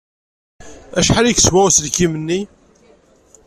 Acḥal 0.99 1.25
ay 1.27 1.33
yeswa 1.35 1.59
uselkim-nni? 1.67 2.41